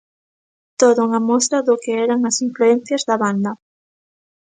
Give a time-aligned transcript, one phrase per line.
[0.81, 3.51] Toda unha mostra do que eran as influencias da banda.